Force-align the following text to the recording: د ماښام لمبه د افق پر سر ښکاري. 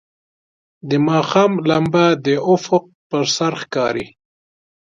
د 0.89 0.91
ماښام 1.07 1.51
لمبه 1.69 2.05
د 2.25 2.27
افق 2.53 2.83
پر 3.09 3.23
سر 3.35 3.53
ښکاري. 3.61 4.07